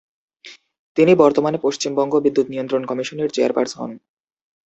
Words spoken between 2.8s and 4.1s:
কমিশনের চেয়ারপারসন।